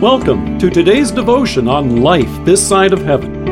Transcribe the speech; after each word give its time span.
Welcome 0.00 0.58
to 0.60 0.70
today's 0.70 1.10
devotion 1.10 1.68
on 1.68 2.00
life 2.00 2.30
this 2.46 2.66
side 2.66 2.94
of 2.94 3.02
heaven. 3.02 3.44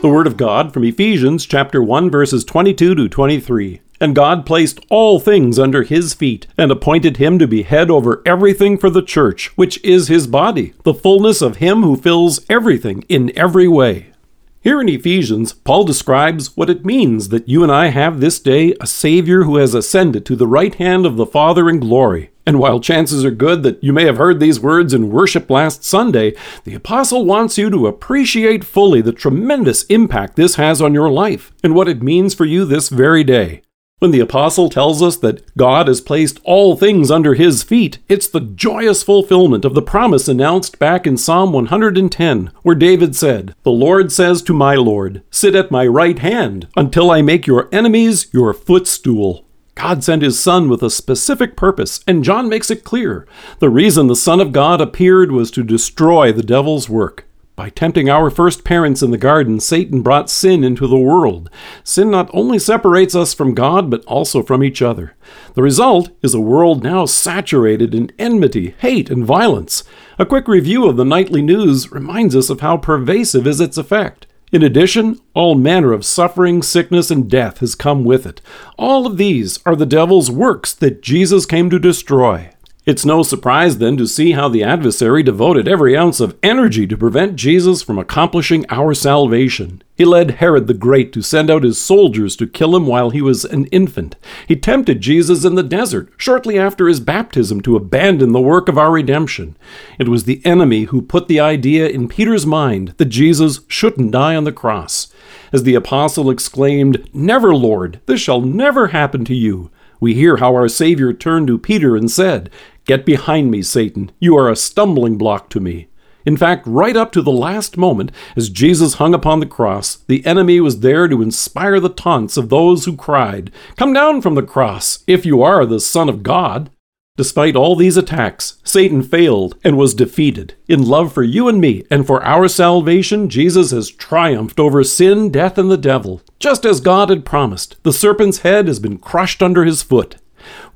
The 0.00 0.08
Word 0.08 0.26
of 0.26 0.38
God 0.38 0.72
from 0.72 0.84
Ephesians 0.84 1.44
chapter 1.44 1.82
1 1.82 2.10
verses 2.10 2.46
22 2.46 2.94
to 2.94 3.08
23. 3.10 3.82
And 4.00 4.16
God 4.16 4.46
placed 4.46 4.80
all 4.88 5.20
things 5.20 5.58
under 5.58 5.82
his 5.82 6.14
feet, 6.14 6.46
and 6.56 6.72
appointed 6.72 7.18
him 7.18 7.38
to 7.38 7.46
be 7.46 7.64
head 7.64 7.90
over 7.90 8.22
everything 8.24 8.78
for 8.78 8.88
the 8.88 9.02
church, 9.02 9.48
which 9.58 9.84
is 9.84 10.08
his 10.08 10.26
body, 10.26 10.72
the 10.82 10.94
fullness 10.94 11.42
of 11.42 11.58
him 11.58 11.82
who 11.82 11.94
fills 11.94 12.40
everything 12.48 13.04
in 13.10 13.36
every 13.36 13.68
way. 13.68 14.14
Here 14.62 14.80
in 14.80 14.88
Ephesians, 14.88 15.52
Paul 15.52 15.84
describes 15.84 16.56
what 16.56 16.70
it 16.70 16.86
means 16.86 17.28
that 17.28 17.50
you 17.50 17.62
and 17.62 17.70
I 17.70 17.88
have 17.88 18.20
this 18.20 18.40
day 18.40 18.74
a 18.80 18.86
Savior 18.86 19.42
who 19.42 19.56
has 19.56 19.74
ascended 19.74 20.24
to 20.24 20.36
the 20.36 20.46
right 20.46 20.74
hand 20.74 21.04
of 21.04 21.16
the 21.16 21.26
Father 21.26 21.68
in 21.68 21.80
glory. 21.80 22.30
And 22.48 22.58
while 22.58 22.80
chances 22.80 23.26
are 23.26 23.30
good 23.30 23.62
that 23.64 23.84
you 23.84 23.92
may 23.92 24.06
have 24.06 24.16
heard 24.16 24.40
these 24.40 24.58
words 24.58 24.94
in 24.94 25.10
worship 25.10 25.50
last 25.50 25.84
Sunday, 25.84 26.34
the 26.64 26.74
Apostle 26.74 27.26
wants 27.26 27.58
you 27.58 27.68
to 27.68 27.86
appreciate 27.86 28.64
fully 28.64 29.02
the 29.02 29.12
tremendous 29.12 29.82
impact 29.84 30.36
this 30.36 30.54
has 30.54 30.80
on 30.80 30.94
your 30.94 31.10
life 31.10 31.52
and 31.62 31.74
what 31.74 31.88
it 31.88 32.02
means 32.02 32.32
for 32.32 32.46
you 32.46 32.64
this 32.64 32.88
very 32.88 33.22
day. 33.22 33.60
When 33.98 34.12
the 34.12 34.20
apostle 34.20 34.70
tells 34.70 35.02
us 35.02 35.18
that 35.18 35.54
God 35.58 35.88
has 35.88 36.00
placed 36.00 36.40
all 36.42 36.74
things 36.74 37.10
under 37.10 37.34
his 37.34 37.62
feet, 37.62 37.98
it's 38.08 38.28
the 38.28 38.40
joyous 38.40 39.02
fulfillment 39.02 39.66
of 39.66 39.74
the 39.74 39.82
promise 39.82 40.26
announced 40.26 40.78
back 40.78 41.06
in 41.06 41.18
Psalm 41.18 41.52
110, 41.52 42.50
where 42.62 42.74
David 42.74 43.14
said, 43.14 43.54
The 43.64 43.72
Lord 43.72 44.10
says 44.10 44.40
to 44.42 44.54
my 44.54 44.76
Lord, 44.76 45.22
Sit 45.30 45.54
at 45.54 45.70
my 45.70 45.86
right 45.86 46.18
hand 46.18 46.68
until 46.78 47.10
I 47.10 47.20
make 47.20 47.46
your 47.46 47.68
enemies 47.72 48.28
your 48.32 48.54
footstool. 48.54 49.44
God 49.78 50.02
sent 50.02 50.22
his 50.22 50.40
Son 50.40 50.68
with 50.68 50.82
a 50.82 50.90
specific 50.90 51.56
purpose, 51.56 52.00
and 52.04 52.24
John 52.24 52.48
makes 52.48 52.68
it 52.68 52.82
clear. 52.82 53.28
The 53.60 53.70
reason 53.70 54.08
the 54.08 54.16
Son 54.16 54.40
of 54.40 54.50
God 54.50 54.80
appeared 54.80 55.30
was 55.30 55.52
to 55.52 55.62
destroy 55.62 56.32
the 56.32 56.42
devil's 56.42 56.88
work. 56.88 57.26
By 57.54 57.70
tempting 57.70 58.10
our 58.10 58.28
first 58.28 58.64
parents 58.64 59.02
in 59.02 59.12
the 59.12 59.18
garden, 59.18 59.60
Satan 59.60 60.02
brought 60.02 60.30
sin 60.30 60.64
into 60.64 60.88
the 60.88 60.98
world. 60.98 61.48
Sin 61.84 62.10
not 62.10 62.28
only 62.32 62.58
separates 62.58 63.14
us 63.14 63.32
from 63.34 63.54
God, 63.54 63.88
but 63.88 64.04
also 64.06 64.42
from 64.42 64.64
each 64.64 64.82
other. 64.82 65.14
The 65.54 65.62
result 65.62 66.10
is 66.22 66.34
a 66.34 66.40
world 66.40 66.82
now 66.82 67.04
saturated 67.04 67.94
in 67.94 68.10
enmity, 68.18 68.74
hate, 68.78 69.10
and 69.10 69.24
violence. 69.24 69.84
A 70.18 70.26
quick 70.26 70.48
review 70.48 70.88
of 70.88 70.96
the 70.96 71.04
nightly 71.04 71.40
news 71.40 71.92
reminds 71.92 72.34
us 72.34 72.50
of 72.50 72.60
how 72.60 72.78
pervasive 72.78 73.46
is 73.46 73.60
its 73.60 73.78
effect. 73.78 74.27
In 74.50 74.62
addition, 74.62 75.20
all 75.34 75.54
manner 75.54 75.92
of 75.92 76.06
suffering, 76.06 76.62
sickness, 76.62 77.10
and 77.10 77.28
death 77.28 77.58
has 77.58 77.74
come 77.74 78.02
with 78.04 78.26
it. 78.26 78.40
All 78.78 79.06
of 79.06 79.18
these 79.18 79.58
are 79.66 79.76
the 79.76 79.84
devil's 79.84 80.30
works 80.30 80.72
that 80.74 81.02
Jesus 81.02 81.44
came 81.44 81.68
to 81.68 81.78
destroy. 81.78 82.50
It's 82.88 83.04
no 83.04 83.22
surprise 83.22 83.76
then 83.76 83.98
to 83.98 84.06
see 84.06 84.32
how 84.32 84.48
the 84.48 84.64
adversary 84.64 85.22
devoted 85.22 85.68
every 85.68 85.94
ounce 85.94 86.20
of 86.20 86.38
energy 86.42 86.86
to 86.86 86.96
prevent 86.96 87.36
Jesus 87.36 87.82
from 87.82 87.98
accomplishing 87.98 88.64
our 88.70 88.94
salvation. 88.94 89.82
He 89.94 90.06
led 90.06 90.30
Herod 90.30 90.68
the 90.68 90.72
Great 90.72 91.12
to 91.12 91.20
send 91.20 91.50
out 91.50 91.64
his 91.64 91.78
soldiers 91.78 92.34
to 92.36 92.46
kill 92.46 92.74
him 92.74 92.86
while 92.86 93.10
he 93.10 93.20
was 93.20 93.44
an 93.44 93.66
infant. 93.66 94.16
He 94.46 94.56
tempted 94.56 95.02
Jesus 95.02 95.44
in 95.44 95.54
the 95.54 95.62
desert 95.62 96.10
shortly 96.16 96.58
after 96.58 96.88
his 96.88 96.98
baptism 96.98 97.60
to 97.60 97.76
abandon 97.76 98.32
the 98.32 98.40
work 98.40 98.70
of 98.70 98.78
our 98.78 98.90
redemption. 98.90 99.54
It 99.98 100.08
was 100.08 100.24
the 100.24 100.40
enemy 100.46 100.84
who 100.84 101.02
put 101.02 101.28
the 101.28 101.40
idea 101.40 101.90
in 101.90 102.08
Peter's 102.08 102.46
mind 102.46 102.94
that 102.96 103.10
Jesus 103.10 103.60
shouldn't 103.68 104.12
die 104.12 104.34
on 104.34 104.44
the 104.44 104.50
cross. 104.50 105.12
As 105.52 105.64
the 105.64 105.74
apostle 105.74 106.30
exclaimed, 106.30 107.06
Never, 107.12 107.54
Lord, 107.54 108.00
this 108.06 108.22
shall 108.22 108.40
never 108.40 108.86
happen 108.86 109.26
to 109.26 109.34
you. 109.34 109.70
We 110.00 110.14
hear 110.14 110.36
how 110.36 110.54
our 110.54 110.68
Savior 110.68 111.12
turned 111.12 111.48
to 111.48 111.58
Peter 111.58 111.96
and 111.96 112.10
said, 112.10 112.50
Get 112.88 113.04
behind 113.04 113.50
me, 113.50 113.60
Satan. 113.60 114.10
You 114.18 114.34
are 114.38 114.50
a 114.50 114.56
stumbling 114.56 115.18
block 115.18 115.50
to 115.50 115.60
me. 115.60 115.88
In 116.24 116.38
fact, 116.38 116.66
right 116.66 116.96
up 116.96 117.12
to 117.12 117.20
the 117.20 117.30
last 117.30 117.76
moment, 117.76 118.10
as 118.34 118.48
Jesus 118.48 118.94
hung 118.94 119.12
upon 119.12 119.40
the 119.40 119.46
cross, 119.46 119.96
the 120.08 120.24
enemy 120.24 120.58
was 120.58 120.80
there 120.80 121.06
to 121.06 121.20
inspire 121.20 121.80
the 121.80 121.90
taunts 121.90 122.38
of 122.38 122.48
those 122.48 122.86
who 122.86 122.96
cried, 122.96 123.52
Come 123.76 123.92
down 123.92 124.22
from 124.22 124.36
the 124.36 124.42
cross, 124.42 125.04
if 125.06 125.26
you 125.26 125.42
are 125.42 125.66
the 125.66 125.80
Son 125.80 126.08
of 126.08 126.22
God. 126.22 126.70
Despite 127.18 127.56
all 127.56 127.76
these 127.76 127.98
attacks, 127.98 128.58
Satan 128.64 129.02
failed 129.02 129.58
and 129.62 129.76
was 129.76 129.92
defeated. 129.92 130.54
In 130.66 130.82
love 130.82 131.12
for 131.12 131.22
you 131.22 131.46
and 131.46 131.60
me 131.60 131.84
and 131.90 132.06
for 132.06 132.24
our 132.24 132.48
salvation, 132.48 133.28
Jesus 133.28 133.70
has 133.70 133.90
triumphed 133.90 134.58
over 134.58 134.82
sin, 134.82 135.30
death, 135.30 135.58
and 135.58 135.70
the 135.70 135.76
devil. 135.76 136.22
Just 136.38 136.64
as 136.64 136.80
God 136.80 137.10
had 137.10 137.26
promised, 137.26 137.76
the 137.82 137.92
serpent's 137.92 138.38
head 138.38 138.66
has 138.66 138.80
been 138.80 138.96
crushed 138.96 139.42
under 139.42 139.66
his 139.66 139.82
foot. 139.82 140.16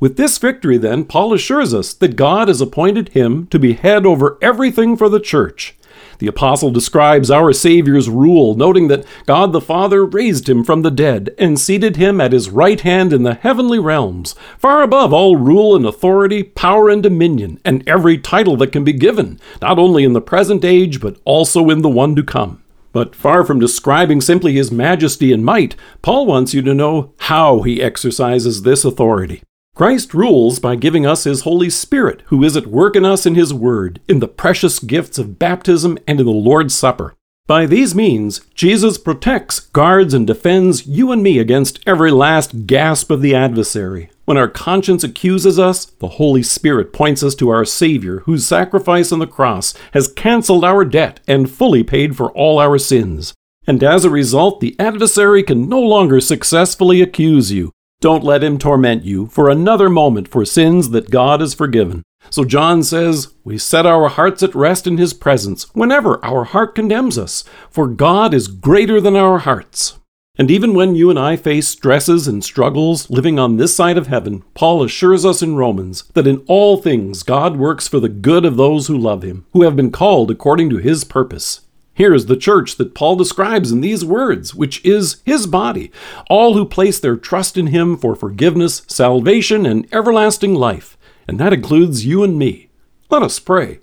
With 0.01 0.17
this 0.17 0.39
victory, 0.39 0.79
then, 0.79 1.05
Paul 1.05 1.33
assures 1.33 1.73
us 1.73 1.93
that 1.95 2.17
God 2.17 2.49
has 2.49 2.61
appointed 2.61 3.11
him 3.11 3.47
to 3.49 3.59
be 3.59 3.75
head 3.75 4.07
over 4.07 4.39
everything 4.43 4.97
for 4.97 5.09
the 5.09 5.21
church. 5.21 5.77
The 6.19 6.29
apostle 6.29 6.71
describes 6.71 7.31
our 7.31 7.53
Savior's 7.53 8.09
rule, 8.09 8.55
noting 8.55 8.89
that 8.89 9.05
God 9.27 9.53
the 9.53 9.61
Father 9.61 10.05
raised 10.05 10.49
him 10.49 10.63
from 10.63 10.83
the 10.83 10.91
dead 10.91 11.35
and 11.37 11.59
seated 11.59 11.97
him 11.97 12.21
at 12.21 12.33
his 12.33 12.49
right 12.49 12.81
hand 12.81 13.13
in 13.13 13.25
the 13.25 13.35
heavenly 13.35 13.81
realms, 13.81 14.37
far 14.57 14.83
above 14.83 15.13
all 15.13 15.37
rule 15.37 15.75
and 15.75 15.85
authority, 15.85 16.45
power 16.45 16.89
and 16.89 17.03
dominion, 17.03 17.61
and 17.65 17.83
every 17.89 18.19
title 18.19 18.57
that 18.59 18.71
can 18.73 18.85
be 18.85 18.93
given, 18.93 19.41
not 19.61 19.81
only 19.81 20.05
in 20.05 20.13
the 20.13 20.21
present 20.21 20.65
age, 20.65 21.01
but 21.01 21.19
also 21.25 21.71
in 21.71 21.83
the 21.83 21.89
one 21.89 22.15
to 22.15 22.23
come. 22.23 22.63
But 22.93 23.17
far 23.17 23.43
from 23.45 23.59
describing 23.59 24.21
simply 24.21 24.53
his 24.53 24.71
majesty 24.71 25.33
and 25.33 25.45
might, 25.45 25.75
Paul 26.03 26.27
wants 26.27 26.55
you 26.55 26.63
to 26.63 26.75
know 26.75 27.15
how 27.19 27.63
he 27.63 27.83
exercises 27.83 28.63
this 28.63 28.85
authority. 28.85 29.43
Christ 29.75 30.13
rules 30.13 30.59
by 30.59 30.77
giving 30.77 31.07
us 31.07 31.25
His 31.25 31.43
Holy 31.43 31.71
Spirit, 31.71 32.23
who 32.27 32.45
is 32.45 32.59
at 32.59 32.67
work 32.67 32.95
in 32.95 33.07
us 33.07 33.25
in 33.25 33.35
His 33.35 33.55
Word, 33.55 34.01
in 34.07 34.21
the 34.21 34.29
precious 34.29 34.79
gifts 34.79 35.17
of 35.17 35.39
baptism 35.39 35.99
and 36.07 36.21
in 36.21 36.27
the 36.27 36.33
Lord's 36.33 36.75
Supper. 36.75 37.15
By 37.47 37.65
these 37.65 37.95
means, 37.95 38.43
Jesus 38.55 38.99
protects, 38.99 39.61
guards, 39.61 40.13
and 40.13 40.27
defends 40.27 40.87
you 40.87 41.11
and 41.11 41.23
me 41.23 41.39
against 41.39 41.81
every 41.87 42.11
last 42.11 42.67
gasp 42.67 43.11
of 43.11 43.23
the 43.23 43.35
adversary. 43.35 44.11
When 44.27 44.37
our 44.37 44.47
conscience 44.47 45.03
accuses 45.03 45.59
us, 45.59 45.87
the 45.87 46.09
Holy 46.09 46.43
Spirit 46.43 46.93
points 46.93 47.23
us 47.23 47.35
to 47.37 47.49
our 47.49 47.65
Savior, 47.65 48.21
whose 48.21 48.47
sacrifice 48.47 49.11
on 49.11 49.21
the 49.21 49.27
cross 49.27 49.75
has 49.95 50.13
canceled 50.13 50.65
our 50.65 50.85
debt 50.85 51.19
and 51.27 51.51
fully 51.51 51.83
paid 51.83 52.15
for 52.15 52.31
all 52.33 52.59
our 52.59 52.79
sins. 52.79 53.33
And 53.67 53.83
as 53.83 54.05
a 54.05 54.11
result, 54.11 54.61
the 54.61 54.77
adversary 54.79 55.43
can 55.43 55.67
no 55.69 55.81
longer 55.81 56.21
successfully 56.21 57.01
accuse 57.01 57.51
you, 57.51 57.73
don't 58.03 58.23
let 58.23 58.45
him 58.45 58.59
torment 58.59 59.05
you 59.05 59.27
for 59.29 59.49
another 59.49 59.89
moment 59.89 60.29
for 60.29 60.45
sins 60.45 60.91
that 60.91 61.11
God 61.11 61.41
has 61.41 61.55
forgiven. 61.55 62.03
So 62.31 62.45
John 62.45 62.83
says, 62.83 63.33
We 63.45 63.57
set 63.59 63.87
our 63.87 64.09
hearts 64.09 64.43
at 64.43 64.55
rest 64.55 64.87
in 64.87 64.99
his 64.99 65.15
presence 65.15 65.75
whenever 65.75 66.23
our 66.25 66.45
heart 66.45 66.75
condemns 66.75 67.17
us, 67.17 67.45
for 67.71 67.87
God 67.87 68.35
is 68.35 68.49
greater 68.49 69.01
than 69.01 69.17
our 69.17 69.39
hearts. 69.39 69.99
And 70.37 70.51
even 70.51 70.75
when 70.75 70.95
you 70.95 71.11
and 71.11 71.19
I 71.19 71.37
face 71.37 71.69
stresses 71.69 72.27
and 72.27 72.43
struggles 72.43 73.11
living 73.11 73.39
on 73.39 73.57
this 73.57 73.77
side 73.77 73.99
of 73.99 74.07
heaven, 74.07 74.43
Paul 74.55 74.83
assures 74.83 75.25
us 75.25 75.43
in 75.43 75.57
Romans 75.57 76.05
that 76.15 76.27
in 76.27 76.43
all 76.47 76.79
things 76.79 77.23
God 77.23 77.57
works 77.57 77.87
for 77.87 78.01
the 78.01 78.09
good 78.09 78.45
of 78.45 78.57
those 78.57 78.87
who 78.87 78.97
love 78.97 79.23
him, 79.23 79.45
who 79.53 79.63
have 79.63 79.77
been 79.77 79.93
called 79.93 80.31
according 80.31 80.71
to 80.71 80.79
his 80.79 81.05
purpose. 81.05 81.61
Here 81.95 82.15
is 82.15 82.27
the 82.27 82.37
church 82.37 82.77
that 82.77 82.95
Paul 82.95 83.17
describes 83.17 83.71
in 83.71 83.83
these 83.83 84.05
words, 84.05 84.55
which 84.55 84.85
is 84.85 85.21
his 85.27 85.47
body, 85.47 85.93
all 86.31 86.55
who 86.55 86.65
place 86.65 86.99
their 86.99 87.17
trust 87.17 87.59
in 87.59 87.69
him 87.69 87.97
for 87.97 88.15
forgiveness, 88.15 88.83
salvation, 88.87 89.67
and 89.67 89.87
everlasting 89.93 90.55
life. 90.55 90.97
And 91.29 91.39
that 91.39 91.53
includes 91.53 92.07
you 92.07 92.23
and 92.23 92.39
me. 92.39 92.71
Let 93.11 93.23
us 93.23 93.39
pray. 93.39 93.81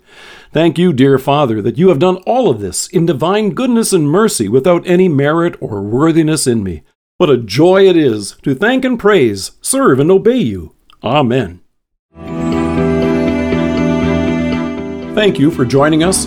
Thank 0.52 0.76
you, 0.76 0.92
dear 0.92 1.18
Father, 1.18 1.62
that 1.62 1.78
you 1.78 1.88
have 1.88 2.00
done 2.00 2.16
all 2.26 2.50
of 2.50 2.60
this 2.60 2.88
in 2.88 3.06
divine 3.06 3.50
goodness 3.50 3.92
and 3.92 4.10
mercy 4.10 4.48
without 4.48 4.84
any 4.88 5.08
merit 5.08 5.54
or 5.60 5.80
worthiness 5.80 6.48
in 6.48 6.64
me. 6.64 6.82
What 7.18 7.30
a 7.30 7.36
joy 7.36 7.88
it 7.88 7.96
is 7.96 8.36
to 8.42 8.56
thank 8.56 8.84
and 8.84 8.98
praise, 8.98 9.52
serve 9.60 10.00
and 10.00 10.10
obey 10.10 10.38
you. 10.38 10.74
Amen. 11.04 11.60
Thank 15.14 15.38
you 15.38 15.50
for 15.50 15.64
joining 15.64 16.02
us 16.02 16.26